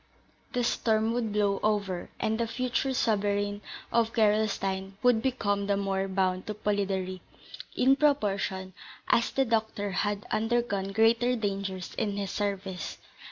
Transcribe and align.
The 0.53 0.63
storm 0.63 1.11
would 1.13 1.31
blow 1.31 1.59
over, 1.61 2.09
and 2.19 2.39
the 2.39 2.47
future 2.47 2.91
sovereign 2.91 3.61
of 3.91 4.13
Gerolstein 4.13 4.93
would 5.03 5.21
become 5.21 5.67
the 5.67 5.77
more 5.77 6.07
bound 6.07 6.47
to 6.47 6.55
Polidori, 6.55 7.21
in 7.75 7.95
proportion 7.95 8.73
as 9.09 9.29
the 9.29 9.45
doctor 9.45 9.91
had 9.91 10.25
undergone 10.31 10.91
greater 10.91 11.35
dangers 11.35 11.93
in 11.99 12.17
his 12.17 12.31
service. 12.31 12.97